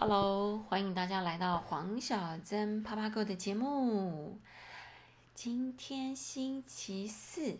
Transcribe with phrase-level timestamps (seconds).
[0.00, 4.38] Hello，欢迎大家来到黄小珍啪啪哥的节目。
[5.34, 7.58] 今天星期四，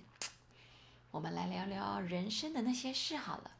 [1.11, 3.51] 我们来聊聊人生的那些事好了。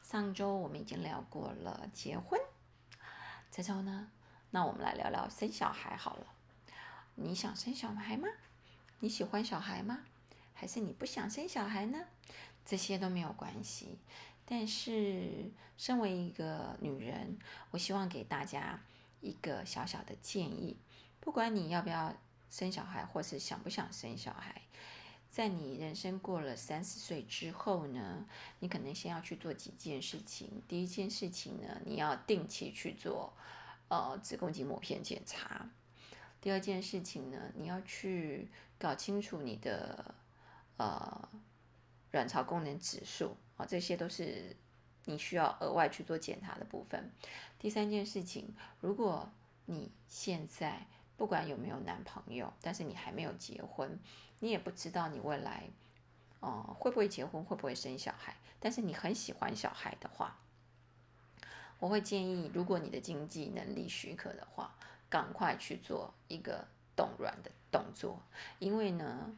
[0.00, 2.38] 上周我们已经聊过了结婚，
[3.50, 4.08] 这周呢，
[4.50, 6.26] 那我们来聊聊生小孩好了。
[7.16, 8.28] 你想生小孩吗？
[9.00, 9.98] 你喜欢小孩吗？
[10.54, 12.04] 还是你不想生小孩呢？
[12.64, 13.98] 这些都没有关系。
[14.46, 17.38] 但是，身为一个女人，
[17.70, 18.78] 我希望给大家
[19.20, 20.76] 一个小小的建议：
[21.18, 22.14] 不管你要不要
[22.50, 24.60] 生小孩，或是想不想生小孩，
[25.30, 28.26] 在你人生过了三十岁之后呢，
[28.58, 30.62] 你可能先要去做几件事情。
[30.68, 33.32] 第一件事情呢，你要定期去做
[33.88, 35.70] 呃子宫颈抹片检查；
[36.42, 40.14] 第二件事情呢，你要去搞清楚你的
[40.76, 41.28] 呃
[42.10, 43.36] 卵巢功能指数。
[43.56, 44.56] 啊，这些都是
[45.04, 47.12] 你需要额外去做检查的部分。
[47.58, 49.30] 第三件事情，如果
[49.66, 53.98] 你现在不管有没有男朋友，但是你还没有结婚，
[54.40, 55.64] 你也不知道你未来，
[56.40, 60.38] 哦，会不会结婚，会不会生小孩，但是你很喜欢小孩的话，
[61.78, 64.74] 我会建议，如果你的经济能力许可的话，
[65.08, 66.66] 赶快去做一个
[66.96, 68.20] 冻卵的动作，
[68.58, 69.36] 因为呢，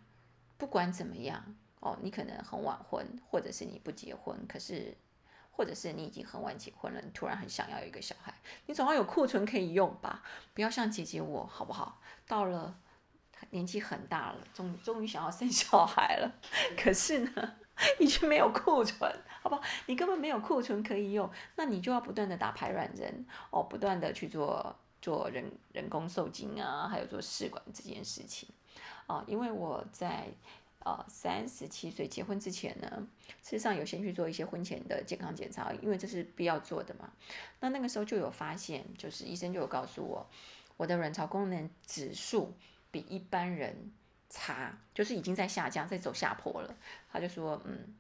[0.57, 1.55] 不管怎么样。
[1.81, 4.97] 哦，你可能很晚婚，或者是你不结婚，可是，
[5.53, 10.23] 或者是你已经很晚结婚了，你突然很想要一个小孩，你总要有库存可以用吧？
[10.55, 12.01] 不要像姐姐我，好不好？
[12.27, 12.77] 到了
[13.51, 16.33] 年纪很大了，终终于想要生小孩了，
[16.77, 17.55] 可是呢，
[18.01, 19.63] 已经没有库存，好不好？
[19.87, 28.49] 你根本没有库存可以用，那你就要不断的打排卵针，哦，不断的去做做人人工受精啊，还有做试管这件事情，
[29.07, 30.33] 哦，因为我在。
[30.87, 33.09] 呃，三十七岁结婚之前呢，
[33.43, 37.11] 事实上有先去做一些婚前的健康检查，因为这是必要做的嘛。
[37.59, 40.25] 那那个时候就有发现，就是医生就有告诉我，
[40.77, 42.55] 我的卵巢功能指数
[42.93, 43.91] 比一般人
[44.31, 46.73] 差，就是已经在下降，在走下坡了。
[47.11, 47.93] 他就说，嗯，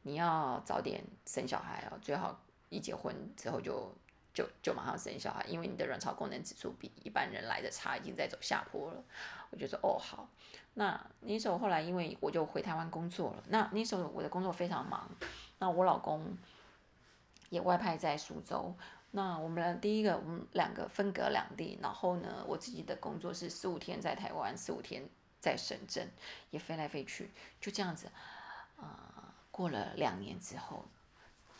[0.00, 3.94] 你要早点生小孩哦，最好一结婚之后就。
[4.32, 9.04] 就就马上生小孩，因为你的卵巢功能指数比一般人来的差，已经在走下坡了。
[9.50, 10.28] 我就说哦好，
[10.74, 15.10] 那那时候后来因为我就回台湾工作了，那那时候我的工作非常忙，
[15.58, 16.36] 那我老公
[17.48, 18.74] 也外派在苏州，
[19.10, 25.08] 那我们第一个我们两个分隔两地，然后呢我自己的工作是十五天在台湾，十五天
[25.40, 26.08] 在深圳，
[26.50, 27.30] 也飞来飞去，
[27.60, 28.08] 就这样子，
[28.76, 30.84] 啊过了两年之后。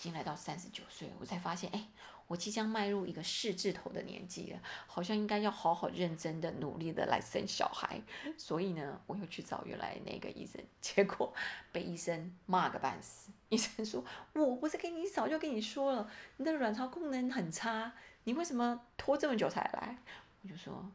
[0.00, 1.86] 已经来到三十九岁，我才发现，哎，
[2.26, 8.00] 我即将迈入一个四字头的年纪了，好像应该要好好认真的努力的来生小孩。
[8.38, 11.34] 所以呢，我又去找原来那个医生，结果
[11.70, 13.30] 被医生骂个半死。
[13.50, 14.02] 医生说
[14.32, 17.92] ：“我不是跟你早就跟你说了，你的卵巢功能很差，
[18.24, 19.98] 你为什么拖这么久才来？”
[20.42, 20.90] 我就说：“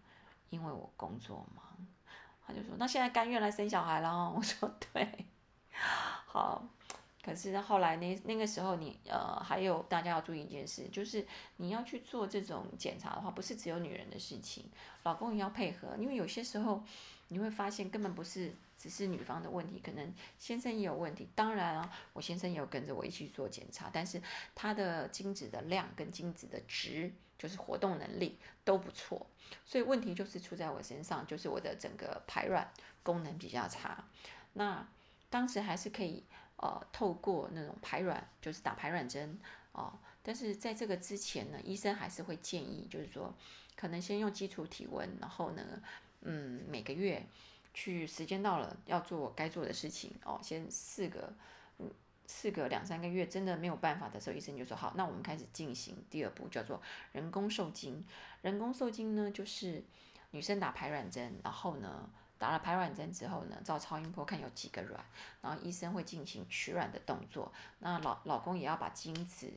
[0.49, 1.63] 因为我工作忙。”
[2.47, 5.27] 他就说：“那现在甘愿来生小孩了？” 我说：“对，
[6.25, 6.67] 好。”
[7.25, 11.25] 可是后来那那个时候，你呃还有大家要注意一件事，就是
[11.57, 14.69] 你要去做这种检查的话，不是只有女人的事情，
[15.01, 16.83] 老公也要配合，因为有些时候
[17.29, 21.27] 你会发现根本不是只是女方的问题，可能先生也有问题。
[21.33, 24.21] 当然啊，我先生也有跟着我一起做检查，但是
[24.53, 29.25] 他的精子的量跟精子的值，就是活动能力都不错，
[29.65, 32.71] 所以问题就是出在我身上，就是我的整个排卵
[33.01, 34.03] 功能比较差。
[34.53, 34.87] 那
[35.31, 36.23] 当时还是可以。
[36.57, 39.37] 呃，透过那种排卵，就是打排卵针
[39.73, 39.91] 哦。
[40.23, 43.33] 但是在这个之前呢，医生还是会建议，就是说，
[43.75, 45.61] 可能先用基础体温，然后呢，
[46.21, 47.25] 嗯，每个月
[47.73, 50.39] 去时间到了要做该做的事情哦。
[50.41, 51.33] 先四个，
[51.79, 51.91] 嗯，
[52.25, 58.03] 四个两三个月真的没有办法的时候，医生就说好，那我们开始进行第二步，叫做人工受精。
[58.41, 59.83] 人工受精呢，就是
[60.31, 62.09] 女生打排卵针，然后呢。
[62.37, 65.03] 打了排卵针之后呢，照超音波看有几个卵，
[65.41, 67.51] 然后医生会进行取卵的动作。
[67.79, 69.51] 那老老公也要把精子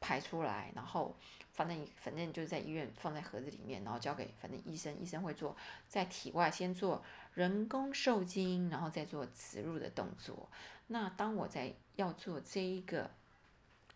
[0.00, 1.14] 排出来，然后
[1.52, 5.56] 反正反正就是在医院放在盒子里面，然后交给反正医生，医生会做
[5.88, 7.02] 在体外先做
[7.34, 10.48] 人工受精，然后再做植入的动作。
[10.86, 13.10] 那当我在要做这一个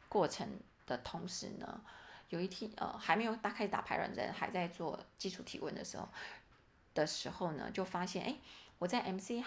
[0.08, 0.46] 过程
[0.86, 1.80] 的同时呢，
[2.28, 6.08] 有一天呃还没有打开始打排卵针，还在做基础体温的时候。
[6.94, 8.36] 的时候呢，就发现哎，
[8.78, 9.42] 我在 MC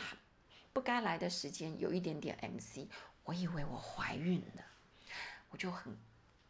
[0.72, 2.88] 不该来的时间有一点点 MC，
[3.24, 4.64] 我以为我怀孕了，
[5.50, 5.98] 我就很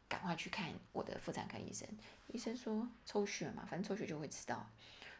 [0.07, 1.87] 赶快去看我的妇产科医生。
[2.27, 4.69] 医生说抽血嘛，反正抽血就会知道。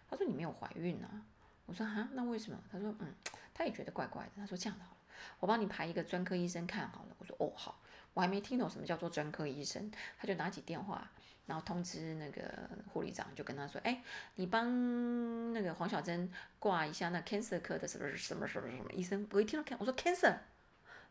[0.10, 1.26] 他说你没有怀孕啊。
[1.66, 2.62] 我说哈，那为什么？
[2.72, 3.16] 他说嗯，
[3.54, 4.32] 他也觉得怪怪的。
[4.36, 4.98] 他说这样的好了，
[5.40, 7.16] 我帮你排一个专科医生看好了。
[7.20, 7.80] 我说哦好，
[8.14, 11.10] 我还没听懂什么叫做专科医生，他就拿起电话，
[11.46, 14.02] 然后通知那个护理长，就跟他说：“哎，
[14.36, 20.38] 你帮那个黄小珍挂一下那 cancer 科的什么什么什么什么医生。”我一听到 can，我说 cancer，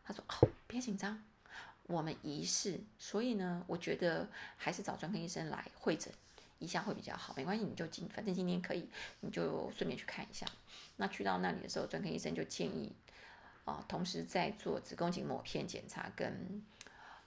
[0.03, 1.23] 他说：“哦，别紧张，
[1.83, 4.27] 我们疑似，所以呢，我觉得
[4.57, 6.11] 还是找专科医生来会诊
[6.57, 7.33] 一下会比较好。
[7.37, 8.89] 没关系，你就今反正今天可以，
[9.19, 10.47] 你就顺便去看一下。
[10.97, 12.91] 那去到那里的时候，专科医生就建议
[13.65, 16.63] 啊，同时在做子宫颈抹片检查跟。”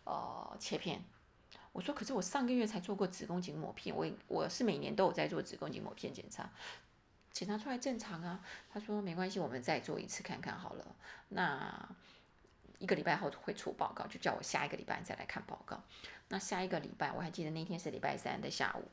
[0.09, 1.03] 呃，切片，
[1.77, 6.49] 我说，可是我上个月才做过子宫颈抹片，我我是每年都有在做子宫颈抹片检查，
[7.33, 8.41] 检查出来正常啊。
[8.73, 10.97] 他说没关系，我们再做一次看看好了。
[11.29, 11.87] 那
[12.79, 15.83] 一个礼拜后会出报告，就叫我下一个礼拜再来看报告。
[16.29, 18.89] 那下一个礼拜，我还记得那天是礼拜三的下午，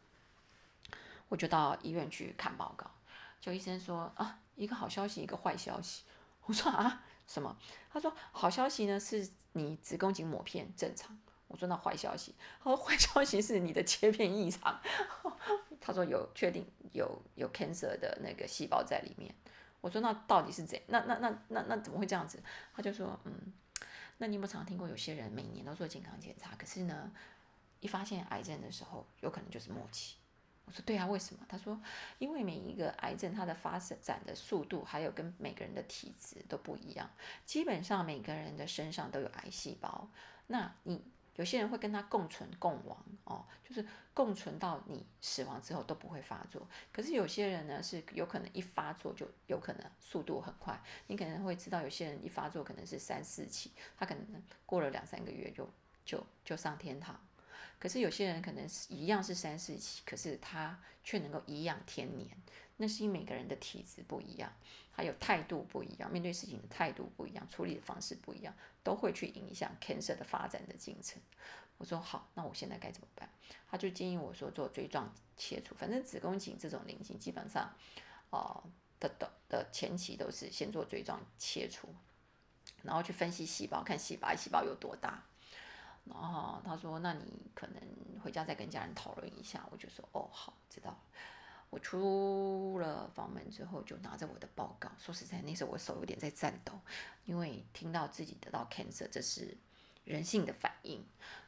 [1.29, 2.91] 我就到医院去看报告。
[3.39, 6.03] 就医生说啊，一个好消息，一个坏消息。
[6.41, 7.05] 我说啊。
[7.25, 7.57] 什么？
[7.89, 11.17] 他说好消息呢，是你子宫颈抹片正常。
[11.53, 12.33] 我说那坏消息，
[12.63, 14.81] 他说坏消息是你的切片异常。
[15.79, 19.31] 他说有确定有有 cancer 的那个细胞在里面。
[19.81, 20.81] 我说那到底是怎？
[20.87, 22.41] 那那那那那怎么会这样子？
[22.73, 23.53] 他就说嗯，
[24.17, 27.11] 那你有没有常听过有些人每年都做健康检查，可是呢，
[27.81, 30.15] 一发现癌症的时候，有可能就是末期。
[30.65, 31.45] 我说对啊，为什么？
[31.49, 31.77] 他说，
[32.17, 37.09] 因为每一个癌症它的发展的速度，还有跟每个人的体质都不一样。
[37.45, 40.07] 基本上每个人的身上都有癌细胞，
[40.47, 41.03] 那你
[41.35, 46.67] 有些人会跟他共存共亡哦，就是共存到你死亡之后都不会发作。
[46.91, 55.67] 可是有些人呢是有可能一发作就有可能速度很快，你可能会知道有些人一发作可能是三四期，他可能过了两三个月就
[56.05, 57.19] 就就上天堂。
[57.79, 62.29] 可是有些人可能是一样是三四期，可是他却能够颐养天年，
[62.77, 64.51] 那是因为每个人的体质不一样，
[64.91, 68.53] 还有态度不一样，面对事情的态度不一样，处理的方式不一样，
[68.83, 71.21] 都会去影响 cancer 的发展的进程。
[71.77, 73.29] 我说好，那我现在该怎么办？
[73.69, 77.71] 他就建议我说做锥状切除，反正子宫颈这种菱形基本上，
[78.29, 78.63] 哦
[78.99, 81.89] 的的的前期都是先做锥状切除，
[82.83, 85.23] 然后去分析细胞，看细胞细胞有多大。
[86.05, 87.81] 然后他说：“那你可能
[88.21, 90.93] 回家再跟家人讨论一下。”我就说：“哦，好，知道。”
[91.73, 94.91] 我出了房门之后，就拿着我的报告。
[94.99, 96.79] 说实在，那时候我手有点在颤抖，
[97.25, 99.57] 因为听到自己得到 cancer，这是
[100.05, 101.03] 人性的反应。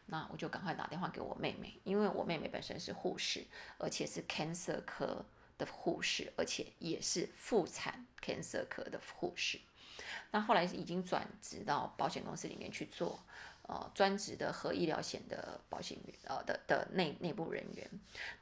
[0.08, 3.46] 那我就赶快打电话给我妹妹，因为我妹妹本身是护士，
[3.78, 5.24] 而且是 cancer 科
[5.60, 9.60] 的护士，而且也是妇产 cancer 科的护士。
[10.32, 13.24] 那后来已经转职到保险公司里面去做。
[13.68, 17.90] 呃，专职的核医疗险的保险员，呃的的内内部人员，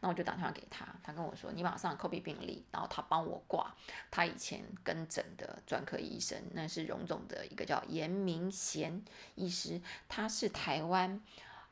[0.01, 3.73] 那我就打电话给他，他跟我说，你马上 copy 病历，然后他帮我挂
[4.11, 9.01] 他以前跟诊的专科医生，那是荣总的一个叫严明贤
[9.35, 11.21] 医师，他是台湾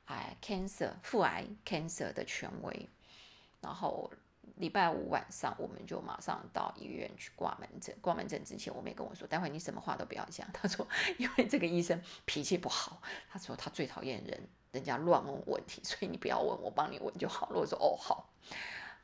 [0.06, 2.88] 癌 cancer 腹癌 cancer 的权威，
[3.60, 4.10] 然后。
[4.62, 7.94] 礼拜五晚上，我们就马上到医院去挂门诊。
[8.00, 10.48] 挂门诊之前，我妹跟我说：“待会你什么话都不要讲。
[10.54, 10.88] ”他说
[11.18, 18.30] ：“因为这个医生脾气不好，他说他最讨厌人人家乱问问题，所以你不要问，我帮你问就好了。”我说：“哦，好。”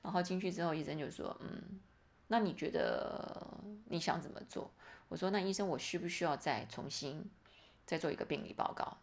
[0.04, 1.80] 然后进去之后，医生就说：“嗯，
[2.27, 3.45] 那你觉得
[3.86, 4.71] 你想怎么做？”
[5.10, 7.27] 我说：“那医生，我需不需要再重新
[7.86, 8.95] 再做一个病理报告？”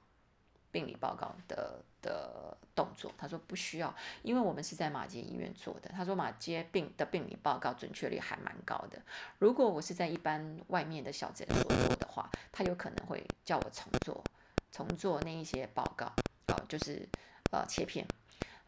[0.74, 3.94] 病理报告的的动作，他说不需要，
[4.24, 5.88] 因为我们是在马街医院做的。
[5.90, 9.00] 他说马街病的病理报告准确率还蛮高的。
[9.38, 14.24] 如果我是在一般外面的小诊所做的话，他有可能会叫我重做，
[14.72, 16.06] 重做那一些报告，
[16.48, 17.08] 哦，就是
[17.52, 18.04] 呃切片。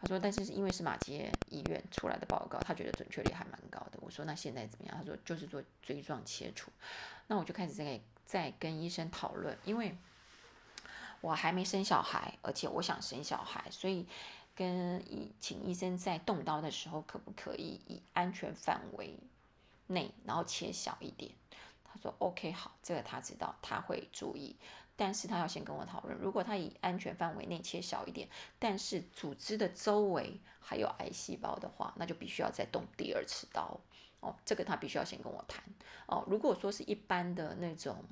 [0.01, 3.99] 他说，但是因为是马街医院出来的报告，他觉得准确率还蛮高的。
[4.01, 4.97] 我说那现在怎么样？
[4.97, 6.71] 他说就是做锥状切除。
[7.27, 9.97] 那我就开始在在跟医生讨论，因为。
[11.21, 14.07] 我还没生小孩，而且我想生小孩，所以
[14.55, 19.19] 跟医请医生在动刀的时候，可不可以以安全范围
[19.87, 21.33] 内，然后切小一点？
[21.85, 24.57] 他说 OK，好，这个他知道，他会注意，
[24.97, 33.81] 但是他要先跟我讨论，如果他以安全范围内切小一点，但是组织的周围还有癌细胞的话，那就必须要再动第二次刀。
[34.21, 35.63] 哦，这个他必须要先跟我谈
[36.07, 36.25] 哦。
[36.27, 38.03] 如果说是一般的那种，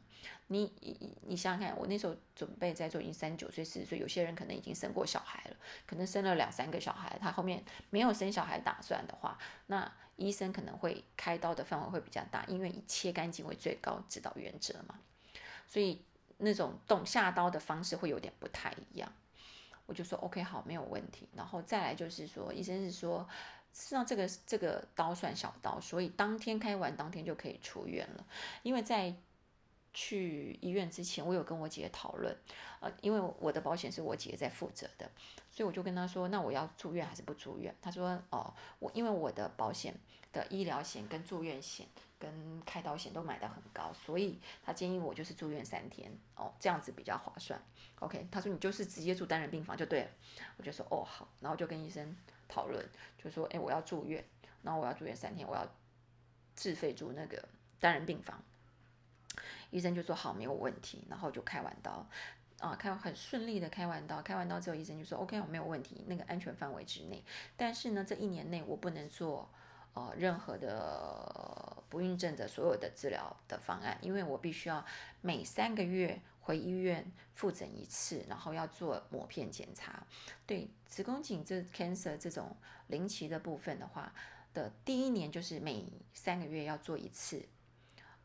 [0.48, 5.56] 你你你想想看，我那时候准备在做，已经三九岁、四十岁，有些人可能已经生过小孩了，
[5.86, 14.94] 可能生了两三个小孩，他后面没有生小孩打算的话，那医生可能会开刀的范围会比较大，因为以切干净为最高指导原则嘛。
[15.66, 16.04] 所以
[16.36, 19.10] 那种动下刀的方式会有点不太一样。
[19.86, 21.28] 我就说 OK 好，没有问题。
[21.34, 23.26] 然后再来就是说，医生是说。
[23.74, 28.24] 实际上，这个这个刀算小刀，所以当天开完，当天就可以出院了。
[28.62, 29.12] 因为在
[29.92, 32.36] 去医院之前，我有跟我姐讨论，
[32.80, 35.10] 呃，因为我的保险是我姐在负责的，
[35.50, 37.74] 所以我就跟她说，那我要住院还是不住院？
[37.82, 39.94] 她说，哦，我因为我的保险
[40.32, 41.86] 的医疗险跟住院险
[42.18, 47.60] 跟开刀险都买的很高，所以她建议我就是住院三天，哦，这样子比较划算。
[48.00, 50.10] OK，她说你就是直接住单人病房就对了，
[50.56, 52.16] 我就说哦好，然后就跟医生
[52.54, 52.84] 讨论，
[53.18, 54.24] 就说，哎，我要住院，
[54.62, 55.66] 然后我要住院三天，我要
[56.54, 57.42] 自费住那个
[57.80, 58.40] 单人病房。
[59.70, 62.06] 医生就说好，没有问题，然后就开完刀，
[62.60, 67.24] 啊，开很顺利的开完刀，开完刀之后，医生就说 OK，我没有问题，那个安全范围之内。
[67.56, 69.50] 但是呢，这一年内我不能做
[69.94, 74.84] 呃任何的不孕症的所有的治疗的方案，因为我必须要
[75.22, 80.06] 每三个月回医院复诊一次，然后要做抹片检查。
[80.46, 82.54] 对子宫颈这 cancer 这种
[82.88, 84.14] 临期的部分的话，
[84.52, 87.48] 的第一年就是每三个月要做一次。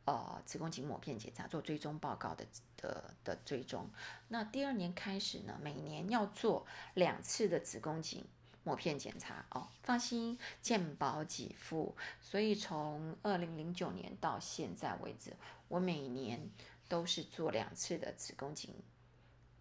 [0.05, 2.43] 呃，子宫颈抹片检查做追踪报告的
[2.77, 3.87] 的的追踪。
[4.29, 8.25] 那第二年开始呢，每年要做两次的子宫颈
[8.63, 9.67] 抹片检查哦。
[9.83, 11.95] 放心，健保给付。
[12.19, 15.35] 所以从二零零九年到现在为止，
[15.67, 16.49] 我每年
[16.89, 18.73] 都是做两次的子宫颈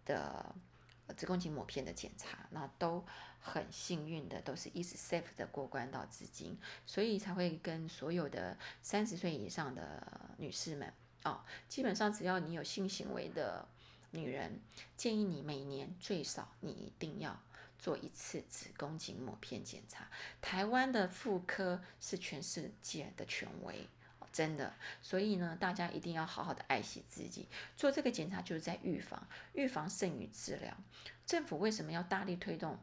[0.03, 0.53] 的。
[1.17, 3.03] 子宫颈抹片的检查，那都
[3.39, 6.55] 很幸运的，都是一直 safe 的过关到至今，
[6.85, 10.93] 所以才会跟所有的三十岁以上的女士们
[11.23, 13.67] 哦，基本上只要你有性行为的
[14.11, 14.61] 女人，
[14.95, 17.41] 建议你每年最少你一定要
[17.79, 20.07] 做一次子宫颈抹片检查。
[20.39, 23.89] 台湾的妇科是全世界的权威。
[24.31, 27.47] 真的，所以呢，大家一定要好好的爱惜自己。
[27.75, 30.75] 做这个检查就是在预防，预防胜于治疗。
[31.25, 32.79] 政府为什么要大力推动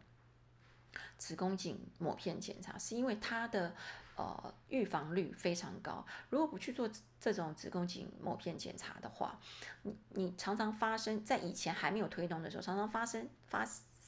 [1.19, 2.79] 子宫颈抹片检查？
[2.79, 3.75] 是因为它的
[4.17, 6.07] 呃预防率非常高。
[6.31, 9.39] 如果不去做这种子宫颈抹片检查的话，
[9.83, 13.67] 你你常常发生在以前还没有推动的时候，常常发生发。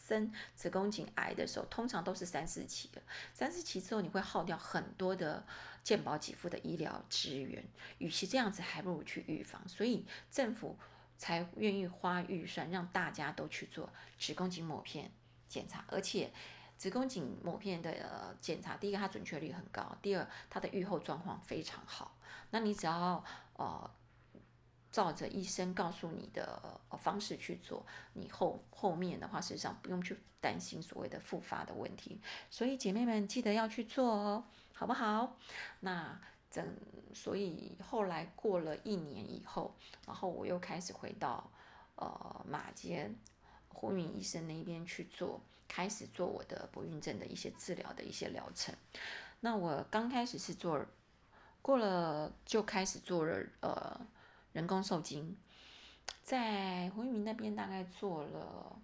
[0.09, 3.03] 生子宫颈癌的时候，通常都是三四期的。
[3.35, 5.45] 三四期之后，你会耗掉很多的
[5.89, 7.65] 健保给付的医疗资源。
[7.97, 9.67] 与其这样子，还不如去预防。
[9.67, 10.79] 所以政府
[11.17, 15.11] 才愿意花预算让大家都去做子宫颈抹片
[15.49, 15.87] 检查。
[15.89, 16.31] 而且，
[16.77, 22.19] 子宫颈抹片的检查，第一个它准确率很高，第二它的预后状况非常好。
[22.51, 23.91] 那你只要呃。
[24.91, 32.19] 照着医生告诉你的方式去做，你后后面的话，事实上不用去担心所谓的复发的问题。
[32.51, 35.37] 所以姐妹们记得要去做哦，好不好？
[35.81, 36.19] 那
[36.51, 36.67] 整
[37.13, 39.75] 所以后来过了一年以后，
[40.07, 41.51] 然后我又开始回到
[41.97, 43.11] 呃马街
[43.69, 48.75] 胡敏医生那边去做，开始做我的不孕症的一些治疗的一些疗程。
[49.41, 50.83] 那我刚开始是做，
[51.61, 54.01] 过了就开始做了呃。
[54.59, 55.37] 人工受精，
[56.25, 58.77] 在胡玉明那边大概做了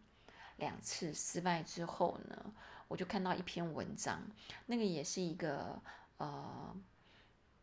[0.58, 2.54] 两次失败之后呢，
[2.86, 4.22] 我就看到一篇文章，
[4.66, 5.82] 那个也是一个
[6.18, 6.76] 呃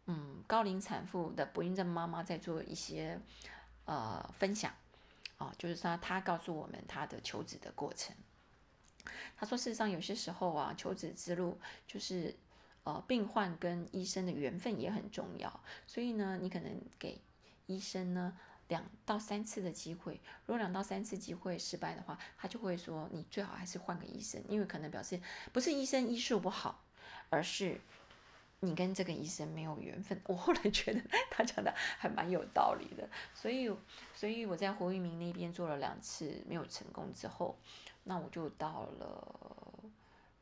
[0.08, 3.18] 嗯高龄产妇的不孕症妈妈在做一些
[3.86, 4.74] 呃分享
[5.38, 8.14] 哦，就是说她告诉我们她的求子的过程。
[9.38, 12.36] 她说，事实上有些时候啊，求子之路就是
[12.84, 17.22] 呃病患跟医生的缘分也很重要，所以呢，你可能给。
[17.72, 18.38] 医生呢，
[18.68, 25.20] 两到三次的机会，如果两到三次机会失败的话，他就会说你最好还是换个医生，因为可能表示
[25.54, 26.84] 不是医生医术不好，
[27.30, 27.80] 而是
[28.60, 30.20] 你跟这个医生没有缘分。
[30.28, 33.74] 我后来觉得他讲的还蛮有道理的，所以
[34.14, 37.58] 所以我在胡玉明那边做了两次没有成功之后，
[38.04, 39.84] 那我就到了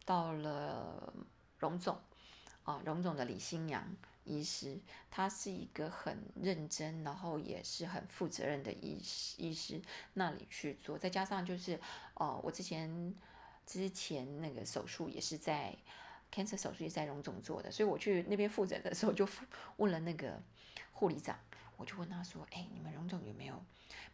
[0.05, 1.13] 到了
[1.59, 1.97] 荣总
[2.63, 3.95] 啊，荣总的李新阳。
[4.29, 9.35] 医师，他是一个很认真，然后也是很负责任的医师。
[9.39, 9.81] 医师
[10.13, 11.79] 那里去做，再加上就是，
[12.13, 13.15] 哦，我之前
[13.65, 15.75] 之前那个手术也是在
[16.31, 19.27] cancer 手术也在荣总做的，所以我去那边复诊的时候就
[19.77, 20.39] 问了那个
[20.91, 21.35] 护理长，
[21.75, 23.59] 我就问他说：“哎，你们荣总有没有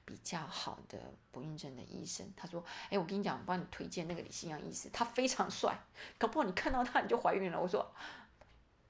[0.05, 5.77] 比较好的不孕症的医生？”他说：“哎，我跟你讲，我帮你推荐那个李新阳医师，他非常帅，
[6.17, 7.93] 搞不好你看到他你就怀孕了。”我说。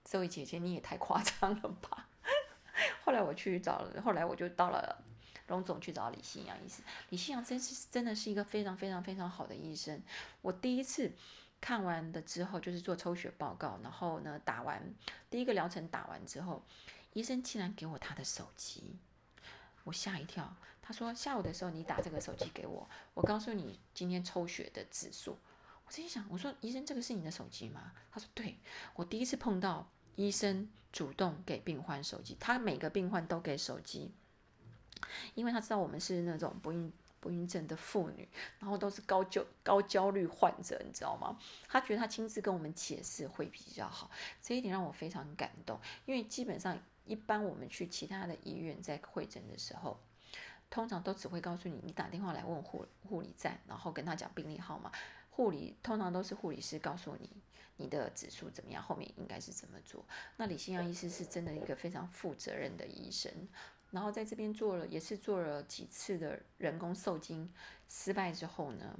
[0.05, 2.07] 这位姐姐，你也太夸张了吧！
[3.03, 5.03] 后来我去找了，后来我就到了
[5.47, 6.83] 龙总去找李信阳医师。
[7.09, 9.99] 李信阳真是真的是一个非常非常非常好的医生。
[10.41, 11.11] 我第一次
[11.59, 14.93] 看完的之后，就是做抽血报告，然后呢打完
[15.29, 16.63] 第一个疗程打完之后，
[17.13, 18.97] 医生竟然给我他的手机，
[19.85, 20.55] 我吓一跳。
[20.83, 25.37] 他说下午的时候你打这个手机给我，我告诉你今天抽血的指数。
[25.87, 27.91] 我心想，我说医生，这个是你的手机吗？
[28.11, 28.59] 他说对，
[28.95, 29.89] 我第一次碰到。
[30.15, 34.11] 医生主动给病患手机，他每个病患都给手机。
[35.35, 38.27] 因为他知道我们是那种不孕不孕症的妇女，
[38.59, 41.37] 然后都是高焦高焦虑患者，你知道吗？
[41.67, 44.09] 他觉得他亲自跟我们解释会比较好，
[44.41, 45.79] 这一点让我非常感动。
[46.05, 49.99] 因为基本上一般我们去其他的医院在会诊的时候，
[50.69, 54.91] 通常都只会告诉你，你打电话来问护护理站，然后跟他讲病历号码。
[55.35, 57.29] 护理通常都是护理师告诉你
[57.75, 60.05] 你的指数怎么样，后面应该是怎么做。
[60.37, 63.29] 那李新阳医师是真的一个非常负责任的医生，
[63.91, 67.51] 然后在这边做了也是做了几次的人工受精
[67.89, 68.97] 失败之后呢，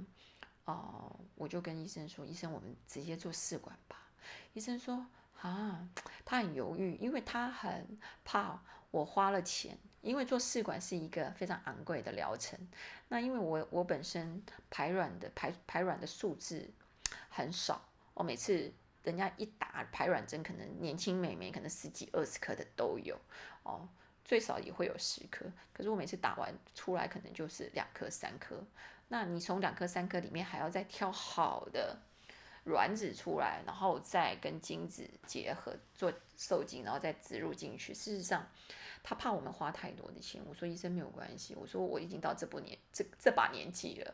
[0.66, 3.96] 哦，我就跟医生说，医生我们直接做试管吧。
[4.52, 5.06] 医生说
[5.40, 5.88] 啊，
[6.26, 8.62] 他很犹豫，因为他很怕
[8.96, 9.78] 我花了钱。
[10.02, 12.56] 因为做试管是一个非常昂贵的疗程，
[13.08, 16.70] 那因为我我本身排卵的排排卵的数字
[17.28, 17.82] 很少，
[18.14, 18.72] 我每次
[19.02, 23.18] 人家一打排卵针，可能年轻美眉可能十几二十颗的都有
[23.64, 23.88] 哦，
[24.24, 28.62] 最少也会有十颗，可是我每次打完出来可能就是两颗三颗，
[29.08, 31.98] 那你从两颗三颗里面还要再挑好的
[32.66, 38.46] 卵子出来，然后再跟精子结合做受精，然后再植入进去，事实上。
[39.08, 44.12] 他怕我们花太多的钱，我说医生没有关系，我说我已经到这部年这这把年纪了，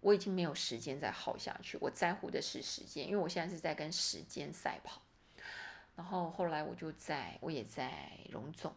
[0.00, 5.02] 我已经没有时间再耗下去，我在乎的是时间，因为我现在是在跟时间赛跑。
[5.96, 8.72] 然后后来我就在我也在荣总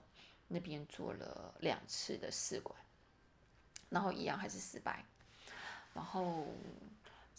[0.47, 2.75] 那边做了两次的试管，
[3.89, 5.05] 然后一样还是失败。
[5.93, 6.47] 然后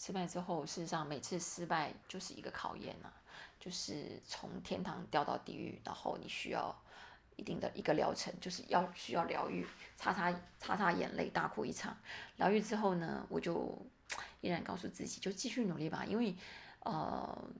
[0.01, 3.13] 失败之后，事实上每次失败就是一个考验呐，
[3.61, 6.75] 就是从天堂掉到地狱，然后你需要。
[7.37, 9.67] 一定的一个疗程，就是要需要疗愈，
[9.97, 11.97] 擦擦擦擦眼泪，大哭一场。
[12.37, 13.75] 疗愈之后呢，我就
[14.43, 16.05] 依然告诉自己，就继续努力吧。
[16.05, 16.35] 因为，
[16.81, 17.51] 呃，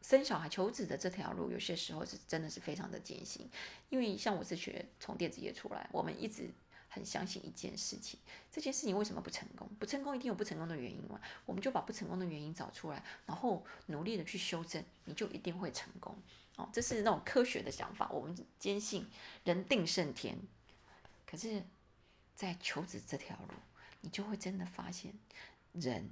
[0.00, 3.50] 生小孩求子的这条路，有些时候是真的是非常的艰辛。
[3.90, 6.50] 因为像我是学从电子业出来，我们一直
[6.94, 8.20] 很相信一件事情，
[8.52, 9.68] 这件事情为什么不成功？
[9.80, 11.20] 不成功一定有不成功的原因嘛。
[11.44, 16.16] 我们就把不成功的原因找出来，然后努力的去修正，你就一定会成功。
[16.54, 19.10] 哦，这是那种科学的想法，我们坚信
[19.42, 20.38] 人定胜天。
[21.26, 21.64] 可是，
[22.36, 23.54] 在求职这条路，
[24.02, 25.12] 你就会真的发现，
[25.72, 26.10] 人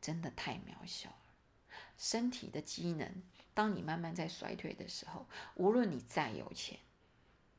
[0.00, 1.16] 真的太渺小了。
[1.98, 6.78] 身体的机能，当你慢慢在衰退的时候，无论你再有钱，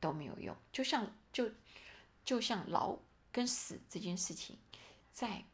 [0.00, 0.56] 都没有用。
[0.72, 1.48] 就像就
[2.24, 2.96] 就像老
[3.30, 4.56] 跟死这件事情，
[5.12, 5.44] 在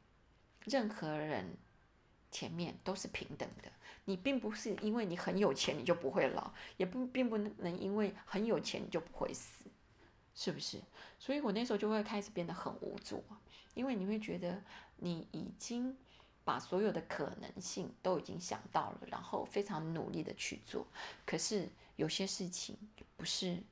[0.64, 1.56] 任何人
[2.30, 3.70] 前面都是平等的。
[4.04, 9.64] 你并不是因为你很有钱你就不会老，也不并不能因为很有钱你就不会死，
[10.34, 10.80] 是不是？
[11.18, 13.22] 所以我那时候就会开始变得很无助，
[13.74, 14.62] 因为你会觉得
[14.96, 15.96] 你已经
[16.44, 20.86] 把所有的可能性都已经想到了，然后非常努力的去做，
[21.24, 22.76] 可是有些事情
[23.16, 23.62] 不是，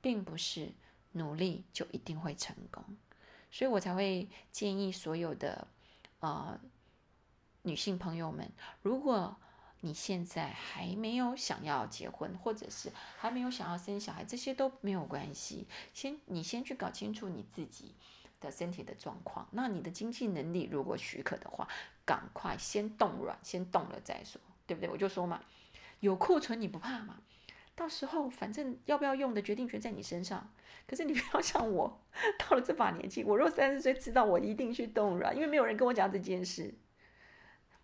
[0.00, 0.70] 并不是
[1.12, 2.84] 努力就一定会成功，
[3.50, 5.66] 所以我才会建议所有的
[6.20, 6.58] 呃
[7.62, 8.50] 女性朋友们，
[8.82, 9.36] 如果
[9.80, 15.66] 你现在还没有想要结婚，或者是还没有想要生小孩，这些都没有关系。
[15.92, 17.94] 先你先去搞清楚你自己
[18.40, 19.48] 的身体的状况。
[19.50, 21.68] 那你的经济能力如果许可的话，
[22.04, 24.88] 赶快先冻卵，先冻了再说，对不对？
[24.88, 25.42] 我就说嘛，
[25.98, 27.20] 有库存你不怕嘛？
[27.74, 30.52] 到时候反正要不要用的决定权在你身上。
[30.86, 32.04] 可是你不要像我，
[32.38, 36.74] 到了这把年纪，我若三十岁知道我一定去冻卵，因为没有人跟我讲这件事。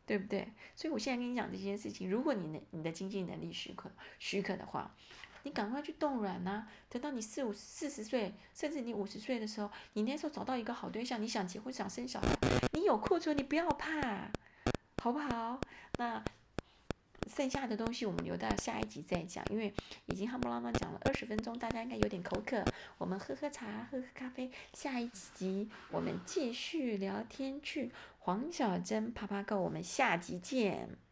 [0.08, 0.54] 对不对？
[0.74, 4.96] 所以我现在跟你讲这件事情，如果你的你的经济能力许可许可的话，
[5.42, 6.66] 你赶快去冻卵呐！
[6.88, 12.26] 等到你四五四十岁，甚至你五十岁的时候，你那时候找到一个好对象，你想结婚想生小孩，
[12.72, 14.30] 你有库存，你不要怕，
[15.02, 15.60] 好不好？
[15.98, 16.24] 那。
[17.28, 19.72] 剩下的东西我们留到下一集再讲，因为
[20.06, 22.64] 已经夯不啷当讲了二十分钟，大家应该有点口渴，
[22.96, 24.50] 我们喝喝茶，喝喝咖啡。
[24.72, 31.07] 下一集我们继续聊天去，黄小珍啪啪购我们下集见。